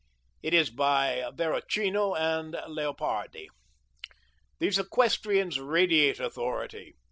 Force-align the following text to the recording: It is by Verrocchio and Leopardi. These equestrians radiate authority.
It 0.41 0.55
is 0.55 0.71
by 0.71 1.29
Verrocchio 1.31 2.15
and 2.15 2.55
Leopardi. 2.67 3.49
These 4.57 4.79
equestrians 4.79 5.59
radiate 5.59 6.19
authority. 6.19 6.95